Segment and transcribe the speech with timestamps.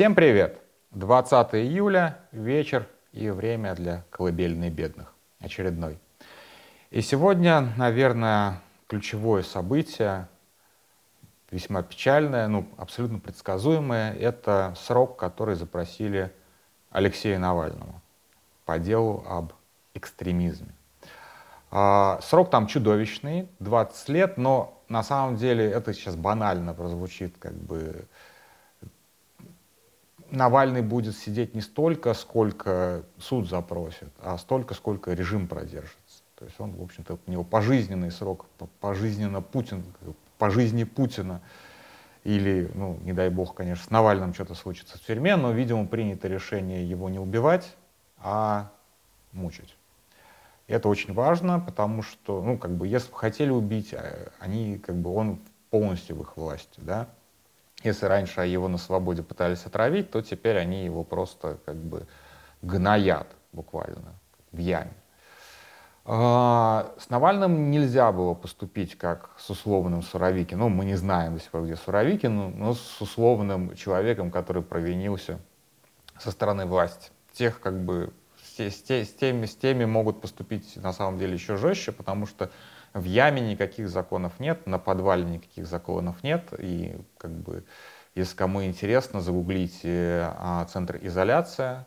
[0.00, 0.58] Всем привет!
[0.92, 5.12] 20 июля, вечер и время для колыбельной бедных.
[5.40, 5.98] Очередной.
[6.90, 10.26] И сегодня, наверное, ключевое событие,
[11.50, 16.32] весьма печальное, ну, абсолютно предсказуемое, это срок, который запросили
[16.90, 18.00] Алексея Навального
[18.64, 19.52] по делу об
[19.92, 20.72] экстремизме.
[21.70, 27.52] А, срок там чудовищный, 20 лет, но на самом деле это сейчас банально прозвучит, как
[27.52, 28.06] бы
[30.30, 36.22] Навальный будет сидеть не столько, сколько суд запросит, а столько, сколько режим продержится.
[36.36, 38.46] То есть он, в общем-то, у него пожизненный срок,
[38.80, 39.84] пожизненно Путин,
[40.38, 41.42] по жизни Путина.
[42.24, 46.28] Или, ну, не дай бог, конечно, с Навальным что-то случится в тюрьме, но, видимо, принято
[46.28, 47.76] решение его не убивать,
[48.18, 48.70] а
[49.32, 49.76] мучить.
[50.66, 54.78] И это очень важно, потому что, ну, как бы, если бы хотели убить, а, они,
[54.78, 57.08] как бы, он полностью в их власти, да.
[57.82, 62.06] Если раньше его на свободе пытались отравить, то теперь они его просто как бы
[62.62, 64.14] гноят буквально
[64.52, 64.92] в яме.
[66.04, 70.60] А, с Навальным нельзя было поступить как с условным Суровикиным.
[70.60, 75.38] Ну, мы не знаем до сих пор, где Суровикин, но с условным человеком, который провинился
[76.18, 77.10] со стороны власти.
[77.32, 81.56] Тех как бы с, с, с, теми, с теми могут поступить на самом деле еще
[81.56, 82.50] жестче, потому что
[82.92, 86.52] в яме никаких законов нет, на подвале никаких законов нет.
[86.58, 87.64] И как бы,
[88.14, 91.86] если кому интересно, загуглите а, центр изоляция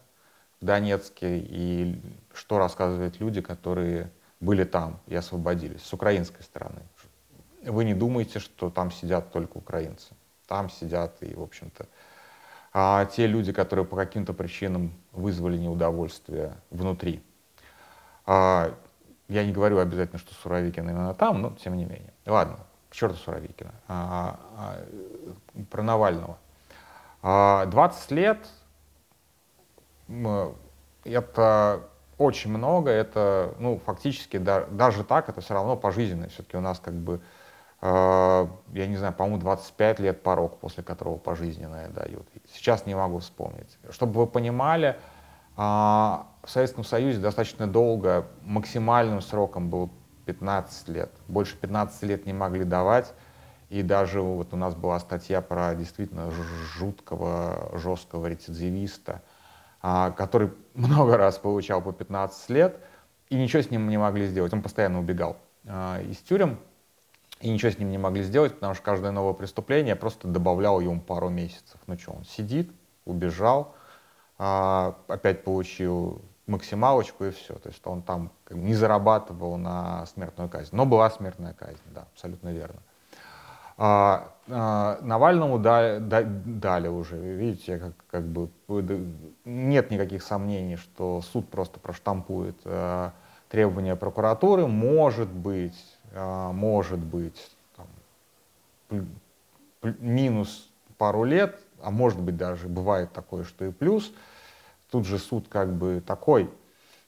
[0.62, 2.02] в Донецке и
[2.34, 6.82] что рассказывают люди, которые были там и освободились с украинской стороны.
[7.64, 10.14] Вы не думаете, что там сидят только украинцы.
[10.48, 11.88] Там сидят и, в общем-то,
[12.74, 17.24] а те люди, которые по каким-то причинам вызвали неудовольствие внутри.
[18.26, 18.74] А,
[19.28, 22.14] я не говорю обязательно, что Суровикин именно там, но тем не менее.
[22.26, 23.74] Ладно, к черту Суровикина.
[23.88, 26.38] А, а, про Навального.
[27.22, 28.48] А, 20 лет
[31.04, 31.82] это
[32.18, 36.28] очень много, это, ну, фактически да, даже так, это все равно пожизненно.
[36.30, 37.22] Все-таки у нас как бы,
[37.82, 42.28] э, я не знаю, по-моему, 25 лет порог, после которого пожизненное дают.
[42.52, 43.78] Сейчас не могу вспомнить.
[43.90, 44.98] Чтобы вы понимали,
[45.56, 49.90] а, в Советском Союзе достаточно долго максимальным сроком был
[50.26, 51.12] 15 лет.
[51.28, 53.14] Больше 15 лет не могли давать.
[53.70, 56.30] И даже вот у нас была статья про действительно
[56.78, 59.24] жуткого, жесткого рецидивиста,
[59.82, 62.78] а, который много раз получал по 15 лет,
[63.30, 64.54] и ничего с ним не могли сделать.
[64.54, 66.60] Он постоянно убегал а, из тюрем,
[67.40, 71.02] и ничего с ним не могли сделать, потому что каждое новое преступление просто добавляло ему
[71.02, 71.80] пару месяцев.
[71.88, 72.72] Ну что, он сидит,
[73.06, 73.76] убежал,
[74.38, 77.54] а, опять получил максималочку и все.
[77.56, 80.70] То есть он там не зарабатывал на смертную казнь.
[80.76, 82.80] Но была смертная казнь, да, абсолютно верно.
[83.78, 88.50] А, а, Навальному дали, дали уже, видите, как, как бы
[89.46, 93.14] нет никаких сомнений, что суд просто проштампует а,
[93.50, 94.68] требования прокуратуры.
[94.68, 99.08] Может быть, а, может быть, там,
[99.82, 104.12] минус пару лет, а может быть даже бывает такое, что и плюс–
[104.94, 106.52] Тут же суд как бы такой,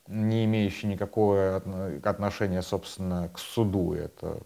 [0.08, 1.58] не имеющий никакого
[2.04, 3.94] отношения, собственно, к суду.
[3.94, 4.40] Это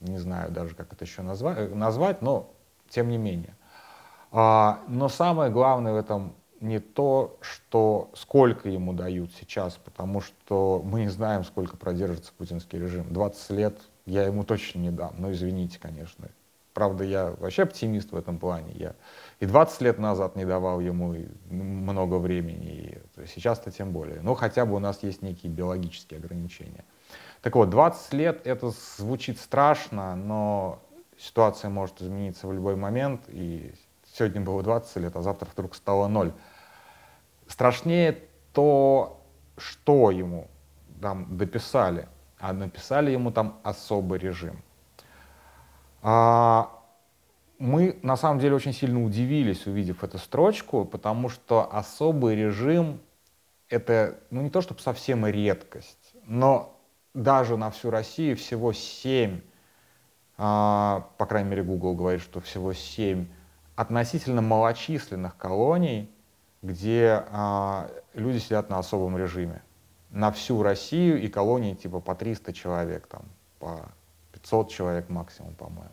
[0.00, 2.50] не знаю даже, как это еще назвать, назвать но
[2.88, 3.54] тем не менее.
[4.32, 10.82] А, но самое главное в этом не то, что сколько ему дают сейчас, потому что
[10.84, 13.12] мы не знаем, сколько продержится путинский режим.
[13.12, 16.26] 20 лет я ему точно не дам, но извините, конечно.
[16.74, 18.72] Правда, я вообще оптимист в этом плане.
[18.74, 18.96] Я
[19.38, 21.14] и 20 лет назад не давал ему
[21.50, 24.20] много времени, и сейчас-то тем более.
[24.22, 26.84] Но хотя бы у нас есть некие биологические ограничения.
[27.42, 30.82] Так вот, 20 лет это звучит страшно, но
[31.18, 33.74] ситуация может измениться в любой момент, и
[34.14, 36.32] сегодня было 20 лет, а завтра вдруг стало 0.
[37.46, 38.18] Страшнее
[38.52, 39.22] то,
[39.58, 40.48] что ему
[41.00, 42.08] там дописали,
[42.38, 44.62] а написали ему там особый режим.
[46.02, 46.75] А,
[47.58, 53.00] мы на самом деле очень сильно удивились, увидев эту строчку, потому что особый режим
[53.68, 56.78] это ну, не то чтобы совсем редкость, но
[57.14, 59.40] даже на всю Россию всего 7,
[60.38, 63.26] а, по крайней мере Google говорит, что всего 7
[63.74, 66.10] относительно малочисленных колоний,
[66.62, 69.62] где а, люди сидят на особом режиме.
[70.10, 73.22] На всю Россию и колонии типа по 300 человек, там,
[73.58, 73.86] по
[74.32, 75.90] 500 человек максимум, по-моему.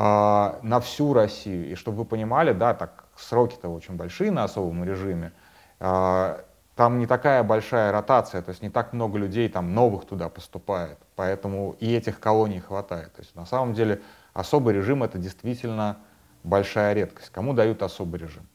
[0.00, 1.72] А, на всю Россию.
[1.72, 5.32] И чтобы вы понимали, да, так сроки-то очень большие на особом режиме.
[5.80, 6.44] А,
[6.76, 11.00] там не такая большая ротация, то есть не так много людей там новых туда поступает,
[11.16, 13.12] поэтому и этих колоний хватает.
[13.14, 14.00] То есть на самом деле
[14.34, 15.96] особый режим это действительно
[16.44, 17.30] большая редкость.
[17.30, 18.46] Кому дают особый режим?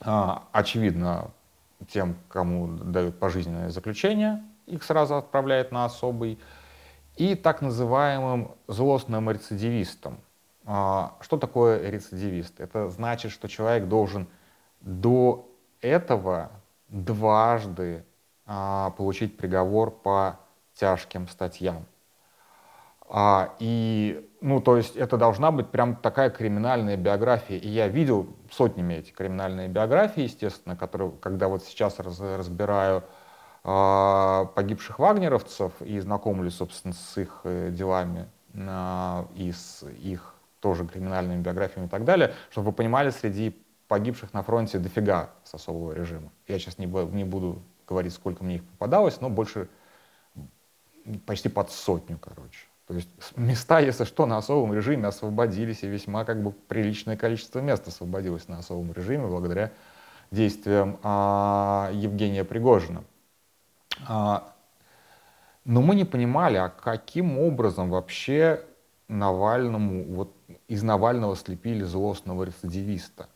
[0.00, 1.32] А, очевидно,
[1.86, 6.38] тем, кому дают пожизненное заключение, их сразу отправляют на особый.
[7.16, 10.16] И так называемым злостным рецидивистом.
[10.64, 12.60] А, что такое рецидивист?
[12.60, 14.28] Это значит, что человек должен
[14.80, 15.48] до
[15.80, 16.50] этого
[16.88, 18.04] дважды
[18.46, 20.38] а, получить приговор по
[20.74, 21.86] тяжким статьям.
[23.08, 27.58] А, и, ну, то есть это должна быть прям такая криминальная биография.
[27.58, 33.04] И я видел сотнями эти криминальные биографии, естественно, которые, когда вот сейчас раз, разбираю
[33.64, 40.86] а, погибших вагнеровцев и знакомлюсь, собственно, с их э, делами а, и с их тоже
[40.86, 43.54] криминальными биографиями и так далее, чтобы вы понимали, среди
[43.88, 46.30] погибших на фронте дофига с особого режима.
[46.46, 49.68] Я сейчас не, не буду говорить, сколько мне их попадалось, но больше
[51.26, 52.66] почти под сотню, короче.
[52.86, 57.58] То есть места, если что, на особом режиме освободились, и весьма как бы приличное количество
[57.58, 59.72] мест освободилось на особом режиме благодаря
[60.30, 63.04] действиям а, Евгения Пригожина.
[64.06, 64.52] А,
[65.64, 68.64] но мы не понимали, а каким образом вообще
[69.12, 70.34] Навальному, вот
[70.68, 73.28] из Навального слепили злостного рецидивиста.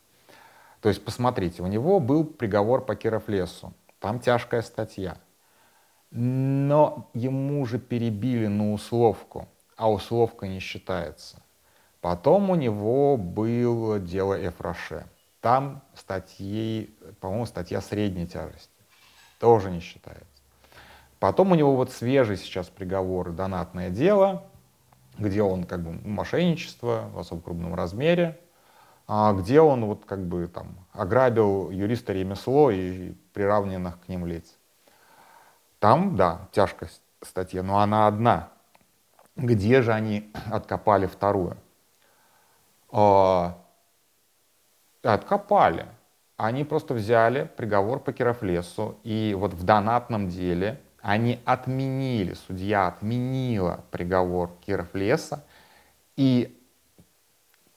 [0.81, 5.19] То есть, посмотрите, у него был приговор по Кировлесу, там тяжкая статья.
[6.11, 11.43] Но ему уже перебили на условку, а условка не считается.
[12.01, 15.07] Потом у него было дело Эфраше.
[15.41, 18.71] Там статьи, по-моему, статья средней тяжести.
[19.39, 20.25] Тоже не считается.
[21.19, 24.45] Потом у него вот свежий сейчас приговор донатное дело,
[25.19, 28.39] где он как бы мошенничество в особо крупном размере,
[29.09, 34.57] а где он вот как бы там ограбил юриста ремесло и приравненных к ним лиц.
[35.79, 36.91] Там, да, тяжкая
[37.23, 38.49] статья, но она одна.
[39.37, 41.57] Где же они откопали вторую?
[42.91, 43.59] А,
[45.03, 45.87] откопали.
[46.37, 53.85] Они просто взяли приговор по Кировлесу, и вот в донатном деле они отменили, судья отменила
[53.93, 55.45] приговор Кировлеса,
[56.17, 56.61] и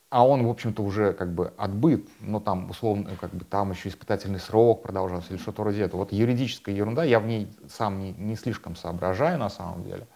[0.10, 3.90] а он, в общем-то, уже как бы отбыт, но там, условно, как бы там еще
[3.90, 6.00] испытательный срок продолжался или что-то вроде этого.
[6.00, 10.08] Вот юридическая ерунда, я в ней сам не, не слишком соображаю на самом деле.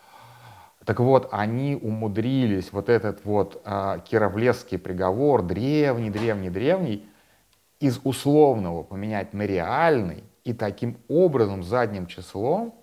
[0.83, 7.07] Так вот, они умудрились вот этот вот э, Кировлесский приговор, древний, древний, древний,
[7.80, 12.74] из условного поменять на реальный, и таким образом задним числом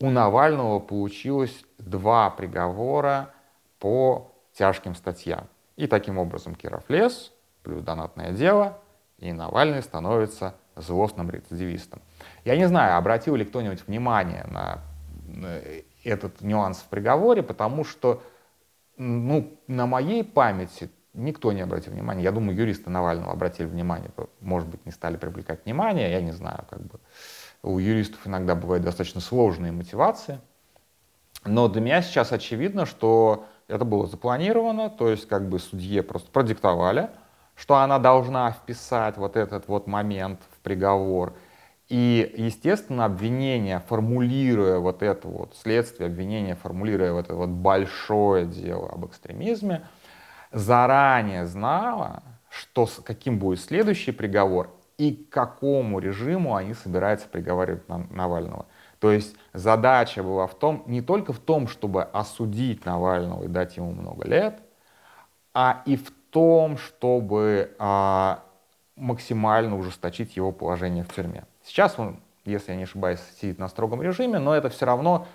[0.00, 3.30] у Навального получилось два приговора
[3.78, 5.48] по тяжким статьям.
[5.76, 8.78] И таким образом Киров лез, плюс донатное дело,
[9.18, 12.00] и Навальный становится злостным рецидивистом.
[12.44, 14.80] Я не знаю, обратил ли кто-нибудь внимание на
[16.04, 18.22] этот нюанс в приговоре, потому что
[18.96, 22.22] ну, на моей памяти никто не обратил внимания.
[22.22, 24.10] Я думаю, юристы Навального обратили внимание,
[24.40, 27.00] может быть, не стали привлекать внимание, я не знаю, как бы
[27.62, 30.40] у юристов иногда бывают достаточно сложные мотивации.
[31.44, 36.30] Но для меня сейчас очевидно, что это было запланировано, то есть как бы судье просто
[36.30, 37.10] продиктовали,
[37.54, 41.34] что она должна вписать вот этот вот момент в приговор.
[41.88, 48.90] И, естественно, обвинение, формулируя вот это вот следствие, обвинение, формулируя вот это вот большое дело
[48.90, 49.86] об экстремизме,
[50.52, 58.66] заранее знала, что, каким будет следующий приговор и к какому режиму они собираются приговаривать Навального.
[58.98, 63.76] То есть задача была в том, не только в том, чтобы осудить Навального и дать
[63.76, 64.60] ему много лет,
[65.54, 68.42] а и в том, чтобы а,
[68.96, 71.44] максимально ужесточить его положение в тюрьме.
[71.64, 75.26] Сейчас он, если я не ошибаюсь, сидит на строгом режиме, но это все равно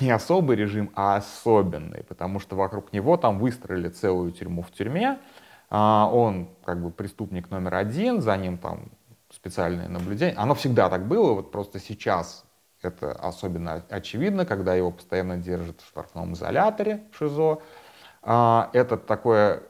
[0.00, 5.18] не особый режим, а особенный, потому что вокруг него там выстроили целую тюрьму в тюрьме.
[5.76, 8.92] А, он как бы преступник номер один, за ним там
[9.28, 10.36] специальное наблюдение.
[10.36, 12.44] Оно всегда так было, вот просто сейчас
[12.80, 17.60] это особенно очевидно, когда его постоянно держат в штрафном изоляторе в ШИЗО.
[18.22, 19.64] А, это такое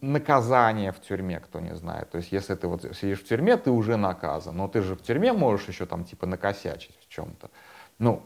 [0.00, 2.10] наказание в тюрьме, кто не знает.
[2.10, 4.56] То есть, если ты вот сидишь в тюрьме, ты уже наказан.
[4.56, 7.50] Но ты же в тюрьме можешь еще там типа накосячить в чем-то.
[7.98, 8.22] Ну,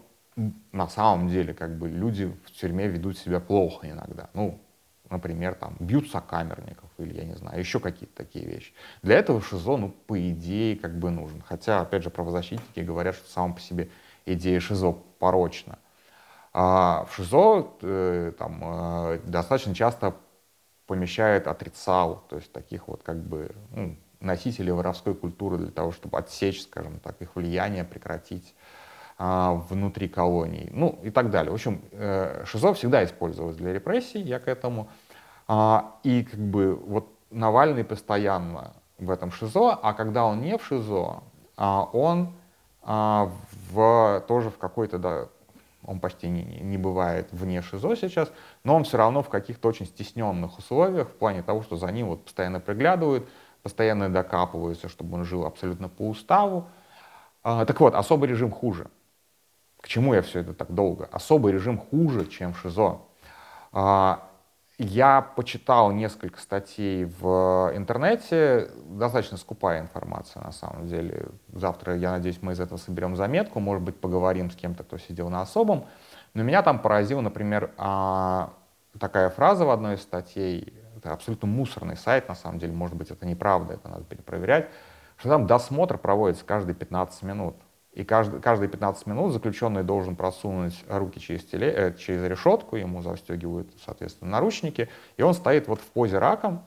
[0.72, 4.28] на самом деле, как бы люди в тюрьме ведут себя плохо иногда.
[4.34, 4.60] Ну,
[5.10, 8.72] например, там бьют сокамерников или, я не знаю, еще какие-то такие вещи.
[9.02, 11.42] Для этого ШИЗО, ну, по идее, как бы нужен.
[11.46, 13.90] Хотя, опять же, правозащитники говорят, что сам по себе
[14.26, 15.78] идея ШИЗО порочна.
[16.52, 20.14] А в ШИЗО э, там, э, достаточно часто
[20.86, 26.18] помещают отрицал, то есть таких вот как бы ну, носителей воровской культуры для того, чтобы
[26.18, 28.54] отсечь, скажем так, их влияние, прекратить
[29.16, 31.52] внутри колоний, ну и так далее.
[31.52, 34.88] В общем, э, ШИЗО всегда использовалось для репрессий, я к этому.
[35.46, 40.64] А, и как бы вот Навальный постоянно в этом ШИЗО, а когда он не в
[40.64, 41.22] ШИЗО,
[41.56, 42.32] а, он
[42.82, 43.30] а,
[43.70, 45.28] в, тоже в какой-то, да,
[45.84, 48.30] он почти не, не бывает вне ШИЗО сейчас,
[48.62, 52.08] но он все равно в каких-то очень стесненных условиях, в плане того, что за ним
[52.08, 53.28] вот постоянно приглядывают,
[53.62, 56.68] постоянно докапываются, чтобы он жил абсолютно по уставу.
[57.42, 58.88] А, так вот, особый режим хуже.
[59.84, 61.10] К чему я все это так долго?
[61.12, 63.02] Особый режим хуже, чем ШИЗО.
[63.72, 64.30] А,
[64.78, 71.26] я почитал несколько статей в интернете, достаточно скупая информация на самом деле.
[71.52, 75.28] Завтра, я надеюсь, мы из этого соберем заметку, может быть, поговорим с кем-то, кто сидел
[75.28, 75.84] на особом.
[76.32, 78.54] Но меня там поразила, например, а,
[78.98, 83.10] такая фраза в одной из статей, это абсолютно мусорный сайт, на самом деле, может быть,
[83.10, 84.70] это неправда, это надо перепроверять,
[85.18, 87.56] что там досмотр проводится каждые 15 минут.
[87.94, 93.02] И каждый, каждые 15 минут заключенный должен просунуть руки через, теле, э, через решетку, ему
[93.02, 96.64] застегивают, соответственно, наручники, и он стоит вот в позе раком,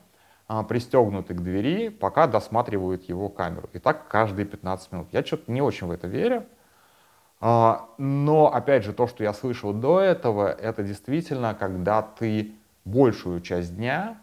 [0.48, 3.68] э, пристегнутый к двери, пока досматривают его камеру.
[3.74, 5.08] И так каждые 15 минут.
[5.12, 6.46] Я что-то не очень в это верю.
[7.42, 12.54] Э, но, опять же, то, что я слышал до этого, это действительно, когда ты
[12.86, 14.16] большую часть дня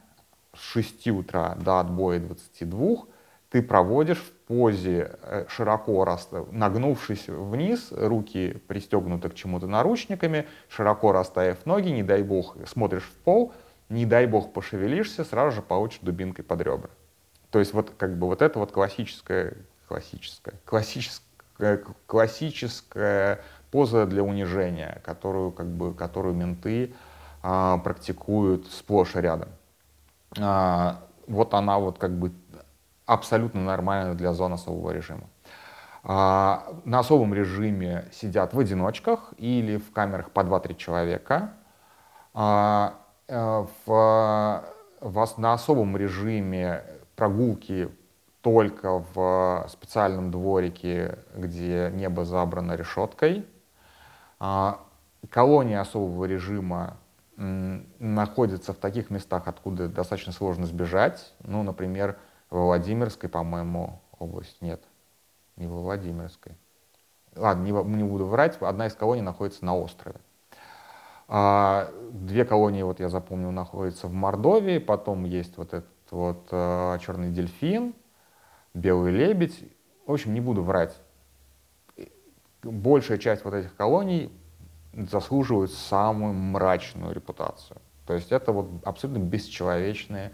[0.55, 3.05] с 6 утра до отбоя 22
[3.49, 6.05] ты проводишь в позе э, широко
[6.51, 13.23] нагнувшись вниз, руки пристегнуты к чему-то наручниками, широко расставив ноги, не дай бог, смотришь в
[13.23, 13.53] пол,
[13.89, 16.89] не дай бог пошевелишься, сразу же получишь дубинкой под ребра.
[17.51, 19.55] То есть вот как бы вот это вот классическая,
[19.87, 26.93] классическая, классическая, классическая поза для унижения, которую как бы, которую менты
[27.43, 29.49] а, практикуют сплошь и рядом.
[30.39, 32.31] А, вот она вот как бы
[33.05, 35.27] абсолютно нормально для зон особого режима.
[36.03, 41.53] А, на особом режиме сидят в одиночках или в камерах по 2-3 человека.
[42.33, 42.95] А,
[43.27, 44.63] э, в,
[45.01, 46.83] в, на особом режиме
[47.15, 47.89] прогулки
[48.41, 53.45] только в специальном дворике, где небо забрано решеткой.
[54.39, 54.79] А,
[55.31, 56.97] колония особого режима
[57.37, 61.33] находится в таких местах, откуда достаточно сложно сбежать.
[61.43, 62.17] Ну, например,
[62.55, 64.61] во Владимирской, по-моему, область.
[64.61, 64.81] Нет,
[65.57, 66.53] не во Владимирской.
[67.35, 68.57] Ладно, не, не буду врать.
[68.61, 70.15] Одна из колоний находится на острове.
[71.27, 74.77] А, две колонии, вот я запомнил, находятся в Мордовии.
[74.77, 77.93] Потом есть вот этот вот а, черный дельфин,
[78.73, 79.59] белый лебедь.
[80.07, 80.95] В общем, не буду врать.
[82.63, 84.31] Большая часть вот этих колоний
[84.93, 87.81] заслуживают самую мрачную репутацию.
[88.07, 90.31] То есть это вот абсолютно бесчеловечные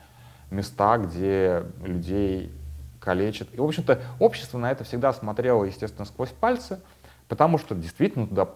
[0.51, 2.51] места, где людей
[3.00, 3.48] калечат.
[3.53, 6.79] И, в общем-то, общество на это всегда смотрело, естественно, сквозь пальцы,
[7.27, 8.50] потому что действительно туда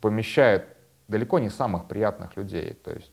[0.00, 0.64] помещают
[1.08, 2.74] далеко не самых приятных людей.
[2.84, 3.10] То есть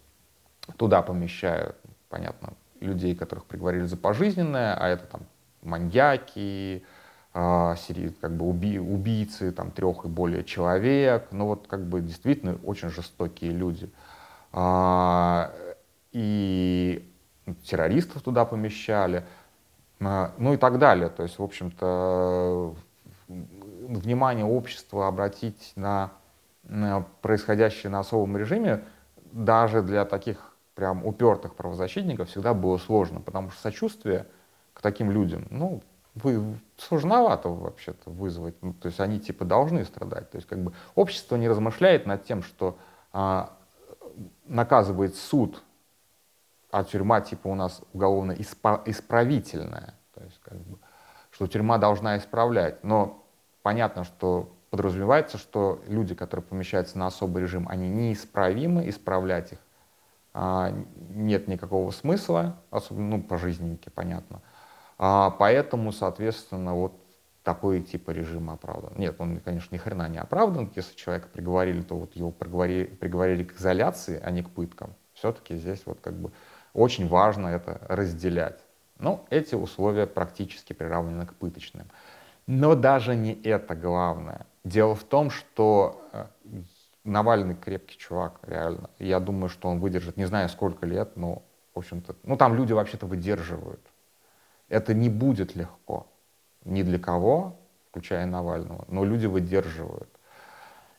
[0.77, 1.77] туда помещают,
[2.09, 5.21] понятно, людей, которых приговорили за пожизненное, а это там
[5.61, 6.83] маньяки,
[7.33, 7.75] э,
[8.21, 12.89] как бы уби, убийцы, там трех и более человек, ну вот как бы действительно очень
[12.89, 13.89] жестокие люди.
[14.51, 15.51] Э,
[16.11, 17.11] и
[17.63, 19.25] террористов туда помещали,
[19.99, 21.09] а, ну и так далее.
[21.09, 22.75] То есть, в общем-то,
[23.27, 26.11] внимание общества обратить на,
[27.21, 28.83] происходящее на особом режиме
[29.31, 34.27] даже для таких прям упертых правозащитников всегда было сложно, потому что сочувствие
[34.73, 35.81] к таким людям, ну,
[36.15, 38.55] вы, сложновато вообще-то вызвать.
[38.61, 40.31] Ну, то есть они типа должны страдать.
[40.31, 42.77] То есть как бы общество не размышляет над тем, что
[43.11, 43.53] а,
[44.45, 45.61] наказывает суд
[46.75, 50.77] а тюрьма типа у нас уголовно исправительная, то есть как бы,
[51.31, 52.83] что тюрьма должна исправлять.
[52.83, 53.23] Но
[53.63, 59.59] понятно, что подразумевается, что люди, которые помещаются на особый режим, они неисправимы, исправлять их
[60.33, 60.73] а,
[61.11, 64.41] нет никакого смысла, особенно ну, по жизненнике, понятно.
[64.97, 66.91] А, поэтому, соответственно, вот
[67.43, 68.91] такой типа режима оправдан.
[68.97, 70.69] Нет, он, конечно, ни хрена не оправдан.
[70.75, 74.93] Если человека приговорили, то вот его приговорили, приговорили к изоляции, а не к пыткам.
[75.13, 76.33] Все-таки здесь вот как бы
[76.75, 78.59] очень важно это разделять.
[78.99, 81.87] Но эти условия практически приравнены к пыточным.
[82.47, 84.45] Но даже не это главное.
[84.63, 86.25] Дело в том, что э,
[87.05, 88.89] Навальный крепкий чувак, реально.
[88.97, 91.43] Я думаю, что он выдержит, не знаю сколько лет, но,
[91.75, 93.79] в общем-то, ну там люди вообще-то выдерживают.
[94.69, 96.07] Это не будет легко.
[96.63, 97.59] Ни для кого,
[97.91, 100.09] включая Навального, но люди выдерживают.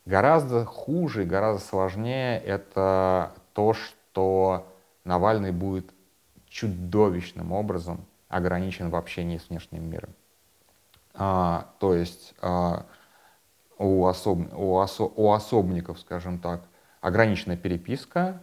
[0.04, 4.64] Гораздо хуже и гораздо сложнее это то, что
[5.06, 5.94] Навальный будет
[6.48, 10.10] чудовищным образом ограничен в общении с внешним миром.
[11.14, 12.84] А, то есть а,
[13.78, 16.62] у, особ, у, осо, у особников, скажем так,
[17.00, 18.42] ограниченная переписка,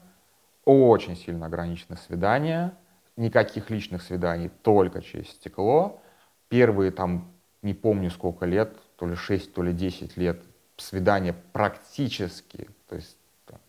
[0.63, 2.73] очень сильно ограничены свидания,
[3.17, 6.01] никаких личных свиданий, только через стекло.
[6.47, 10.41] Первые там, не помню сколько лет, то ли 6, то ли 10 лет,
[10.77, 13.17] свидания практически, то есть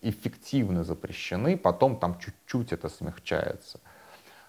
[0.09, 3.81] эффективно запрещены, потом там чуть-чуть это смягчается.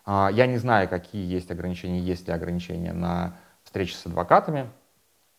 [0.06, 4.70] А, я не знаю, какие есть ограничения, есть ли ограничения на встречи с адвокатами,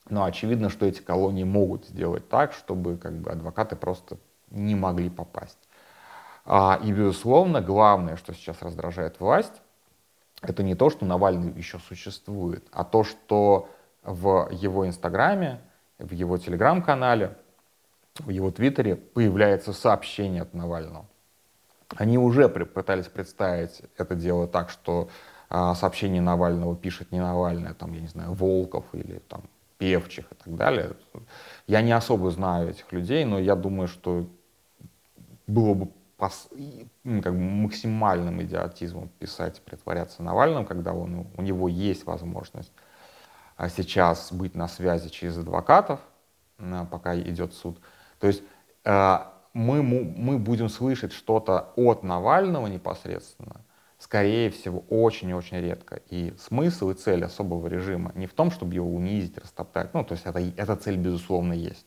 [0.09, 4.19] но очевидно, что эти колонии могут сделать так, чтобы как бы, адвокаты просто
[4.51, 5.59] не могли попасть.
[6.45, 9.63] А, и, безусловно, главное, что сейчас раздражает власть,
[10.43, 13.69] это не то, что Навальный еще существует, а то, что
[14.03, 15.61] в его Инстаграме,
[15.99, 17.37] в его Телеграм-канале,
[18.19, 21.07] в его Твиттере появляется сообщение от Навального.
[21.97, 25.09] Они уже пытались представить это дело так, что
[25.49, 29.43] а, сообщение Навального пишет не Навальный, а там, я не знаю, Волков или там
[29.79, 30.93] Певчих и так далее.
[31.67, 34.27] Я не особо знаю этих людей, но я думаю, что
[35.47, 36.49] было бы пос,
[37.05, 42.73] ну, как бы максимальным идиотизмом писать, притворяться Навальным, когда он, у него есть возможность
[43.57, 46.01] а сейчас быть на связи через адвокатов,
[46.91, 47.79] пока идет суд.
[48.19, 48.43] То есть
[48.85, 49.19] э,
[49.53, 53.63] мы, мы будем слышать что-то от Навального непосредственно,
[53.99, 56.03] скорее всего, очень-очень редко.
[56.11, 59.95] И смысл и цель особого режима не в том, чтобы его унизить, растоптать.
[59.95, 61.87] Ну, то есть это, эта цель, безусловно, есть.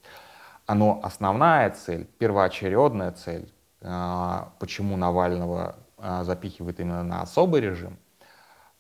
[0.67, 7.98] Но основная цель, первоочередная цель, а, почему Навального а, запихивает именно на особый режим,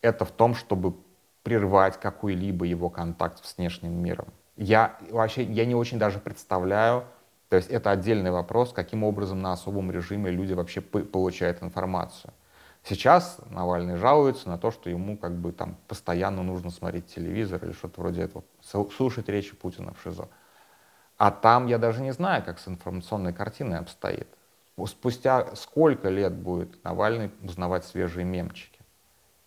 [0.01, 0.95] это в том, чтобы
[1.43, 4.27] прервать какой-либо его контакт с внешним миром.
[4.55, 7.05] Я вообще я не очень даже представляю,
[7.49, 12.33] то есть это отдельный вопрос, каким образом на особом режиме люди вообще получают информацию.
[12.83, 17.73] Сейчас Навальный жалуется на то, что ему как бы там постоянно нужно смотреть телевизор или
[17.73, 20.29] что-то вроде этого, слушать речи Путина в ШИЗО.
[21.17, 24.27] А там я даже не знаю, как с информационной картиной обстоит
[24.87, 28.79] спустя сколько лет будет Навальный узнавать свежие мемчики?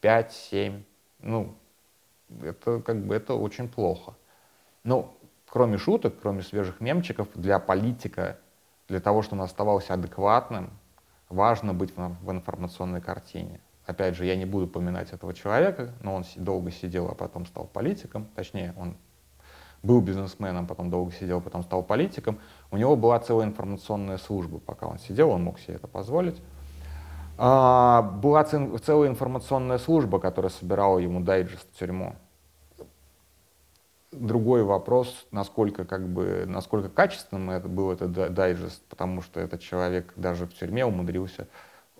[0.00, 0.84] Пять, семь?
[1.20, 1.56] Ну,
[2.42, 4.14] это как бы это очень плохо.
[4.84, 5.14] Ну,
[5.52, 8.38] кроме шуток, кроме свежих мемчиков, для политика,
[8.88, 10.70] для того, чтобы он оставался адекватным,
[11.28, 13.60] важно быть в, в информационной картине.
[13.84, 17.66] Опять же, я не буду поминать этого человека, но он долго сидел, а потом стал
[17.66, 18.28] политиком.
[18.34, 18.96] Точнее, он
[19.82, 22.38] был бизнесменом, потом долго сидел, потом стал политиком.
[22.70, 26.40] У него была целая информационная служба, пока он сидел, он мог себе это позволить.
[27.36, 32.16] А, была целая информационная служба, которая собирала ему дайджест в тюрьму.
[34.12, 40.12] Другой вопрос, насколько, как бы, насколько качественным это был этот дайджест, потому что этот человек
[40.16, 41.48] даже в тюрьме умудрился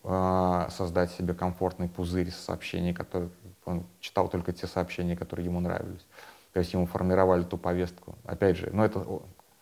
[0.05, 3.31] э, создать себе комфортный пузырь сообщений, которые
[3.65, 6.07] он читал только те сообщения, которые ему нравились
[6.53, 8.17] то есть ему формировали ту повестку.
[8.25, 9.05] Опять же, ну это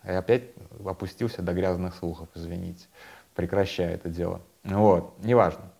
[0.04, 0.44] я опять
[0.84, 2.86] опустился до грязных слухов, извините.
[3.34, 4.40] Прекращаю это дело.
[4.64, 5.70] Вот, неважно.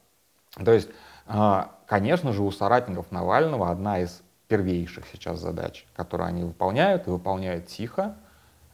[0.65, 0.89] То есть,
[1.27, 7.11] а, конечно же, у соратников Навального одна из первейших сейчас задач, которые они выполняют, и
[7.11, 8.17] выполняют тихо,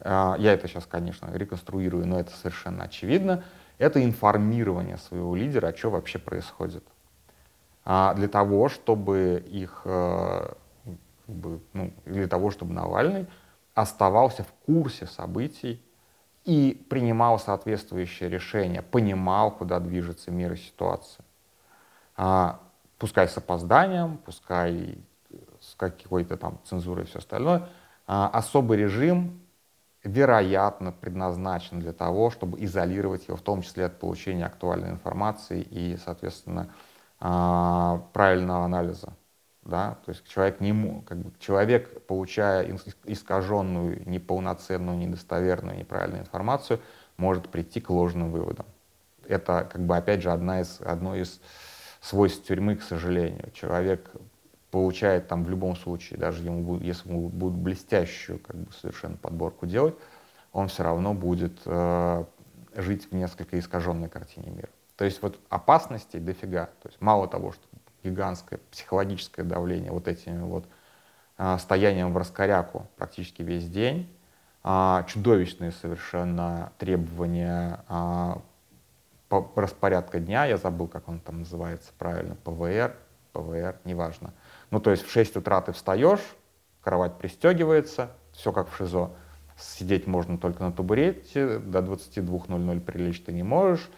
[0.00, 3.44] а, я это сейчас, конечно, реконструирую, но это совершенно очевидно,
[3.76, 6.82] это информирование своего лидера, о чем вообще происходит.
[7.84, 10.48] А, для того, чтобы их э,
[11.26, 13.26] ну, для того, чтобы Навальный
[13.74, 15.82] оставался в курсе событий
[16.46, 21.22] и принимал соответствующие решения, понимал, куда движется мир и ситуация.
[22.16, 22.60] А,
[22.98, 24.98] пускай с опозданием, пускай
[25.76, 27.68] какой-то там цензурой и все остальное.
[28.06, 29.40] А, особый режим,
[30.04, 35.96] вероятно, предназначен для того, чтобы изолировать его, в том числе от получения актуальной информации и,
[35.96, 36.72] соответственно,
[37.20, 39.12] а, правильного анализа
[39.66, 46.80] да, то есть человек, не, как бы, человек, получая искаженную, неполноценную, недостоверную, неправильную информацию,
[47.16, 48.66] может прийти к ложным выводам.
[49.26, 51.40] Это, как бы, опять же, одна из, одно из
[52.00, 53.50] свойств тюрьмы, к сожалению.
[53.52, 54.08] Человек
[54.76, 59.64] получает там в любом случае, даже ему, если ему будут блестящую как бы, совершенно подборку
[59.64, 59.94] делать,
[60.52, 62.24] он все равно будет э,
[62.74, 64.68] жить в несколько искаженной картине мира.
[64.96, 66.66] То есть вот опасностей дофига.
[66.82, 67.62] То есть мало того, что
[68.04, 70.66] гигантское психологическое давление вот этим вот
[71.38, 74.14] а, стоянием в раскоряку практически весь день,
[74.62, 78.42] а, чудовищные совершенно требования а,
[79.30, 82.94] по распорядка дня, я забыл, как он там называется правильно, ПВР,
[83.32, 84.34] ПВР, неважно.
[84.70, 86.20] Ну, то есть в 6 утра ты встаешь,
[86.80, 89.10] кровать пристегивается, все как в ШИЗО.
[89.58, 93.88] Сидеть можно только на табурете, до 22.00 прилечь ты не можешь,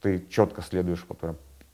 [0.00, 1.06] ты четко следуешь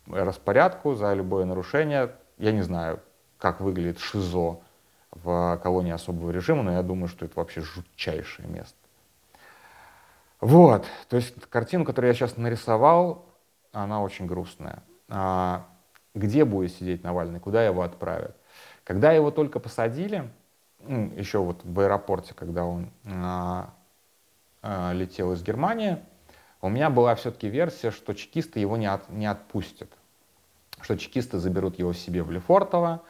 [0.06, 2.12] распорядку, за любое нарушение.
[2.38, 3.00] Я не знаю,
[3.38, 4.60] как выглядит ШИЗО
[5.12, 8.76] в колонии особого режима, но я думаю, что это вообще жутчайшее место.
[10.40, 13.26] Вот, то есть картина, которую я сейчас нарисовал,
[13.72, 14.82] она очень грустная.
[16.20, 18.36] Где будет сидеть Навальный, куда его отправят.
[18.84, 20.30] Когда его только посадили,
[20.86, 23.72] еще вот в аэропорте, когда он а,
[24.62, 25.98] а, летел из Германии,
[26.60, 29.90] у меня была все-таки версия, что чекисты его не, от, не отпустят.
[30.82, 33.02] Что чекисты заберут его себе в Лефортово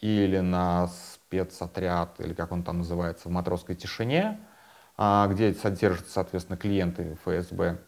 [0.00, 4.38] или на спецотряд, или как он там называется, в матросской тишине,
[4.98, 7.78] а, где содержатся, соответственно, клиенты ФСБ.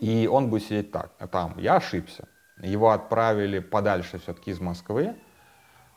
[0.00, 1.56] И он будет сидеть так, там.
[1.58, 2.26] Я ошибся.
[2.62, 5.16] Его отправили подальше все-таки из Москвы,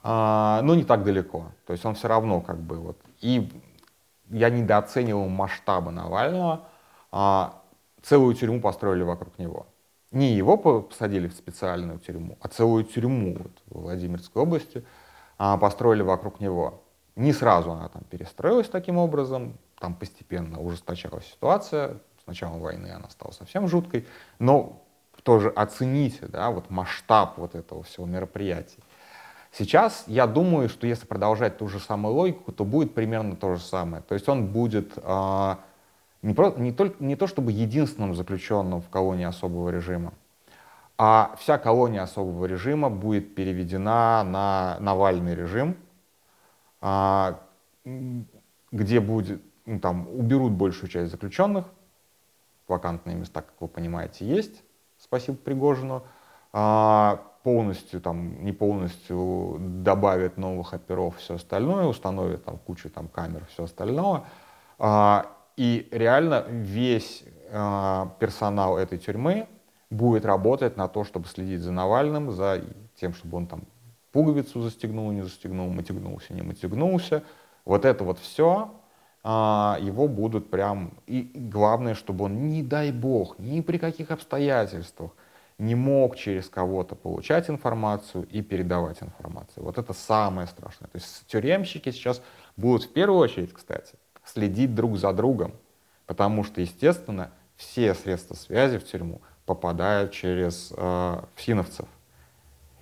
[0.01, 1.51] а, но не так далеко.
[1.65, 2.97] То есть он все равно как бы вот...
[3.21, 3.51] И
[4.29, 6.67] я недооценивал масштабы Навального.
[7.11, 7.61] А,
[8.01, 9.67] целую тюрьму построили вокруг него.
[10.11, 14.85] Не его посадили в специальную тюрьму, а целую тюрьму вот, в Владимирской области
[15.37, 16.83] а, построили вокруг него.
[17.15, 21.99] Не сразу она там перестроилась таким образом, там постепенно ужесточалась ситуация.
[22.23, 24.07] С началом войны она стала совсем жуткой,
[24.39, 24.82] но
[25.23, 28.81] тоже оцените да, вот масштаб вот этого всего мероприятия.
[29.51, 33.61] Сейчас я думаю, что если продолжать ту же самую логику, то будет примерно то же
[33.61, 34.01] самое.
[34.03, 35.55] То есть он будет э,
[36.23, 40.13] не, про, не, только, не то чтобы единственным заключенным в колонии особого режима,
[40.97, 45.77] а вся колония особого режима будет переведена на Навальный режим,
[46.81, 47.35] э,
[48.71, 51.65] где будет, ну, там, уберут большую часть заключенных,
[52.67, 54.63] вакантные места, как вы понимаете, есть,
[55.13, 56.03] спасибо Пригожину,
[56.53, 63.45] э, полностью, там, не полностью добавят новых оперов, все остальное, установят там кучу там камер,
[63.51, 64.23] все остальное.
[64.79, 69.47] А, и реально весь а, персонал этой тюрьмы
[69.91, 72.63] будет работать на то, чтобы следить за Навальным, за
[72.95, 73.63] тем, чтобы он там
[74.13, 77.23] пуговицу застегнул, не застегнул, мотягнулся, не мотягнулся.
[77.65, 78.82] Вот это вот все, а,
[79.25, 80.93] его будут прям...
[81.07, 85.11] И главное, чтобы он, не дай бог, ни при каких обстоятельствах,
[85.57, 89.63] не мог через кого-то получать информацию и передавать информацию.
[89.63, 90.89] Вот это самое страшное.
[90.89, 92.21] То есть тюремщики сейчас
[92.57, 95.53] будут в первую очередь, кстати, следить друг за другом,
[96.05, 101.87] потому что, естественно, все средства связи в тюрьму попадают через э, фсиновцев.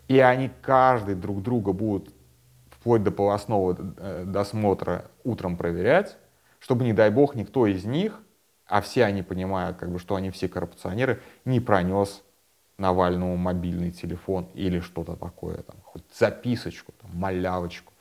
[0.08, 2.14] И они каждый друг друга будут
[2.70, 6.18] вплоть до полостного э, досмотра утром проверять,
[6.62, 8.22] чтобы, не дай бог, никто из них,
[8.68, 12.24] а все они понимают, как бы, что они все коррупционеры, не пронес
[12.78, 17.92] Навальному мобильный телефон или что-то такое, там, хоть записочку, там, малявочку.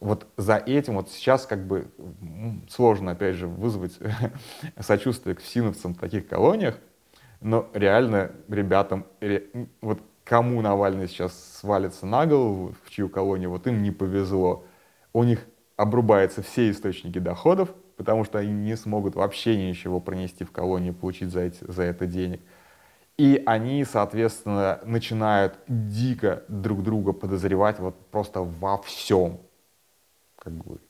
[0.00, 1.90] Вот за этим вот сейчас как бы
[2.68, 3.98] сложно, опять же, вызвать
[4.80, 6.78] сочувствие к всиновцам в таких колониях,
[7.40, 9.06] но реально ребятам,
[9.80, 14.64] вот кому Навальный сейчас свалится на голову, в чью колонию, вот им не повезло.
[15.12, 15.44] У них
[15.76, 21.30] обрубаются все источники доходов, потому что они не смогут вообще ничего пронести в колонию, получить
[21.30, 22.40] за, эти, за это денег.
[23.16, 29.40] И они, соответственно, начинают дико друг друга подозревать вот просто во всем.
[30.36, 30.80] Как бы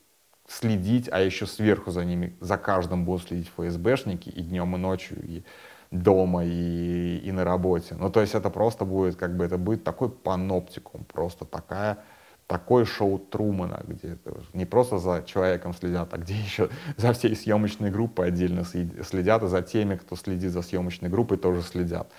[0.47, 5.17] следить, а еще сверху за ними, за каждым будут следить ФСБшники и днем, и ночью,
[5.23, 5.43] и
[5.91, 7.95] дома, и, и на работе.
[7.95, 11.99] Ну, то есть это просто будет, как бы, это будет такой паноптикум, просто такая
[12.47, 14.17] такое шоу Трумана, где
[14.53, 19.47] не просто за человеком следят, а где еще за всей съемочной группой отдельно следят, и
[19.47, 22.11] за теми, кто следит за съемочной группой, тоже следят.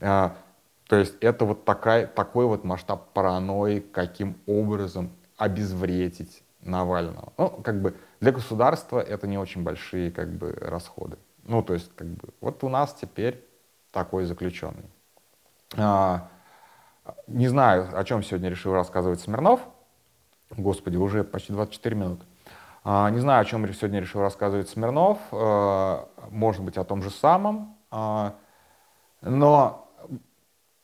[0.00, 0.36] А,
[0.86, 7.32] то есть это вот такая, такой вот масштаб паранойи, каким образом обезвредить Навального.
[7.38, 11.16] Ну, как бы для государства это не очень большие как бы расходы.
[11.44, 13.42] Ну, то есть, как бы, вот у нас теперь
[13.92, 14.90] такой заключенный.
[15.76, 16.28] А,
[17.26, 19.60] не знаю, о чем сегодня решил рассказывать Смирнов.
[20.50, 22.24] Господи, уже почти 24 минуты.
[22.82, 25.18] А, не знаю, о чем сегодня решил рассказывать Смирнов.
[25.32, 27.76] А, может быть, о том же самом.
[27.90, 28.34] А,
[29.20, 29.88] но,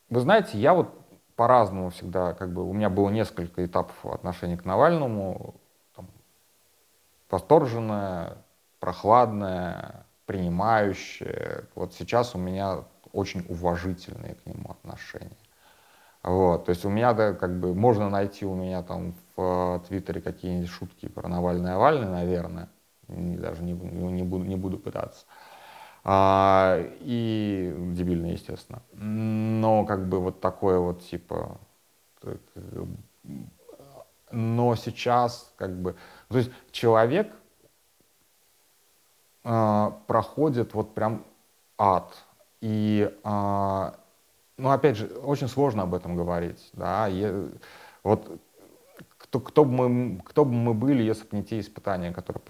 [0.09, 0.89] вы знаете, я вот
[1.37, 5.55] по-разному всегда, как бы, у меня было несколько этапов отношения к Навальному.
[5.95, 6.09] Там,
[7.31, 8.39] восторженное,
[8.79, 11.65] прохладное, принимающее.
[11.75, 15.37] Вот сейчас у меня очень уважительные к нему отношения.
[16.27, 19.87] Вот, то есть у меня, да, как бы, можно найти у меня там в э,
[19.87, 22.69] Твиттере какие-нибудь шутки про Навальный Навальный, наверное,
[23.07, 25.25] даже не, не, буду, не буду пытаться.
[26.03, 28.83] А, и дебильно, естественно.
[28.93, 31.59] Но как бы вот такое вот типа...
[34.33, 35.95] Но сейчас как бы...
[36.29, 37.31] То есть человек
[39.45, 41.25] э, проходит вот прям
[41.79, 42.13] ад.
[42.61, 43.93] И э,
[44.59, 47.51] ну, опять же, очень сложно об этом говорить, да, и,
[48.03, 48.41] вот
[49.19, 52.43] кто, кто, бы мы, кто бы мы были, если бы не те испытания, которые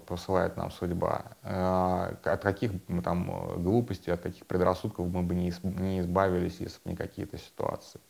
[0.00, 2.72] посылает нам судьба, э, от каких
[3.04, 8.00] там глупостей, от каких предрассудков мы бы не, не избавились, если бы не какие-то ситуации.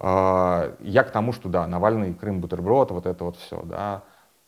[0.00, 4.04] э, я к тому, что да, Навальный, Крым, бутерброд, вот это вот все, да,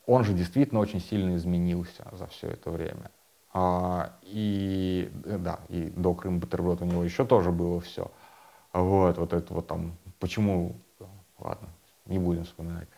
[0.07, 3.11] он же действительно очень сильно изменился за все это время.
[3.53, 8.11] А, и да, и до Крым бутерброд у него еще тоже было все.
[8.73, 10.77] Вот, вот это вот там, почему,
[11.39, 11.69] ладно,
[12.07, 12.89] не будем вспоминать.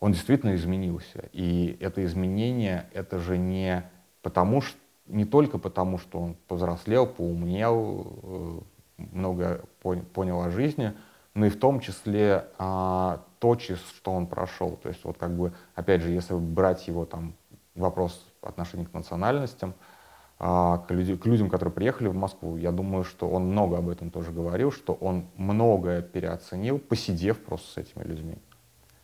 [0.00, 1.28] Он действительно изменился.
[1.32, 3.84] И это изменение, это же не
[4.22, 10.92] потому, что не только потому, что он повзрослел, поумнел, э, много понял о жизни,
[11.34, 14.76] но и в том числе а, то, через что он прошел.
[14.82, 17.34] То есть вот как бы, опять же, если брать его там
[17.74, 19.74] вопрос отношения к национальностям,
[20.44, 23.88] а, к, люди, к людям, которые приехали в Москву, я думаю, что он много об
[23.88, 28.34] этом тоже говорил, что он многое переоценил, посидев просто с этими людьми.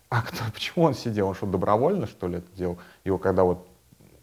[0.08, 1.28] А кто, почему он сидел?
[1.28, 2.78] Он что, добровольно, что ли, это делал?
[3.04, 3.68] Его когда вот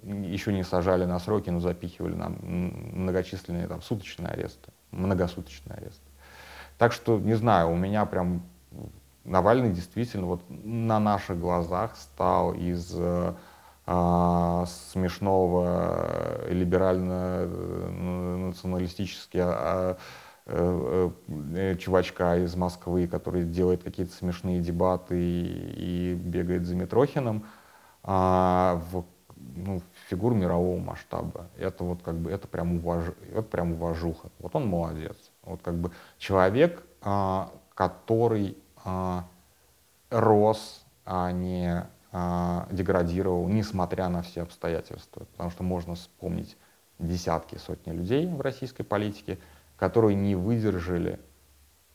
[0.04, 6.04] еще не сажали на сроки, но запихивали на многочисленные там суточные аресты, многосуточные аресты.
[6.78, 8.43] Так что, не знаю, у меня прям
[9.23, 13.34] Навальный действительно вот на наших глазах стал из э,
[13.86, 19.98] смешного либерально-националистически а,
[20.48, 27.45] э, э, чувачка из Москвы, который делает какие-то смешные дебаты и, и бегает за Митрохиным,
[28.02, 29.06] а, в
[29.56, 31.48] ну, фигуру мирового масштаба.
[31.58, 33.06] Это вот как бы это прям, уваж...
[33.32, 34.30] это прям уважуха.
[34.39, 35.17] Вот он молодец.
[35.43, 39.26] Вот как бы человек, а, который а,
[40.10, 41.89] рос, а не а,
[42.71, 45.25] деградировал, несмотря на все обстоятельства.
[45.34, 46.58] Потому что можно вспомнить
[46.99, 49.38] десятки, сотни людей в российской политике,
[49.78, 51.19] которые не выдержали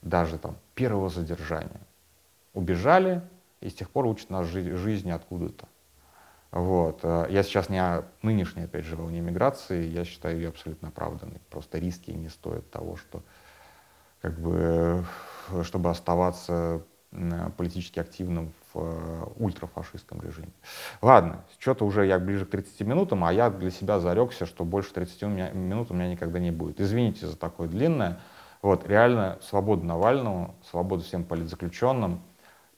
[0.02, 1.80] даже там первого задержания.
[2.52, 3.22] Убежали
[3.60, 5.68] и с тех пор учат нас жи- жизни откуда-то.
[6.50, 7.00] Вот.
[7.02, 11.40] Э, я сейчас не о нынешней, опять же, волне миграции, я считаю ее абсолютно оправданной.
[11.50, 13.22] Просто риски не стоят того, что
[14.20, 15.04] как бы,
[15.50, 16.82] э, чтобы оставаться
[17.56, 20.52] политически активным в э, ультрафашистском режиме.
[21.02, 24.92] Ладно, что-то уже я ближе к 30 минутам, а я для себя зарекся, что больше
[24.92, 26.80] 30 минут у меня никогда не будет.
[26.80, 28.20] Извините за такое длинное.
[28.62, 32.22] Вот, реально, свобода Навальному, свобода всем политзаключенным.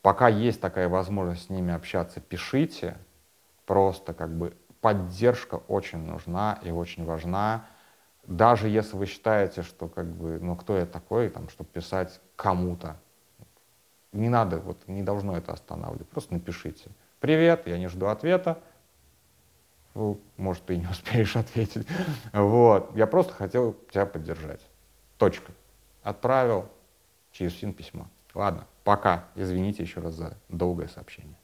[0.01, 2.97] Пока есть такая возможность с ними общаться, пишите,
[3.67, 7.67] просто как бы поддержка очень нужна и очень важна.
[8.27, 12.97] Даже если вы считаете, что как бы, ну кто я такой, там, чтобы писать кому-то.
[14.13, 16.09] Не надо, вот не должно это останавливать.
[16.09, 16.91] Просто напишите.
[17.21, 18.59] Привет, я не жду ответа.
[19.95, 21.87] Ну, может, ты не успеешь ответить.
[22.33, 22.95] Вот.
[22.95, 24.61] Я просто хотел тебя поддержать.
[25.19, 25.53] Точка.
[26.03, 26.69] Отправил
[27.31, 28.09] через ФИН письмо.
[28.35, 29.25] Ладно, пока.
[29.35, 31.37] Извините еще раз за долгое сообщение.